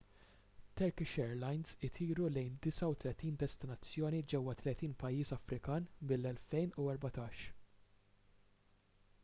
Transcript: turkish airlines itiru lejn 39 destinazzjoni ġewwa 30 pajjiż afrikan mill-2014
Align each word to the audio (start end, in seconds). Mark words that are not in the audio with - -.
turkish 0.79 1.11
airlines 1.23 1.73
itiru 1.87 2.29
lejn 2.37 2.55
39 2.67 3.35
destinazzjoni 3.43 4.23
ġewwa 4.33 4.55
30 4.63 4.95
pajjiż 5.03 5.35
afrikan 5.37 5.89
mill-2014 6.13 7.47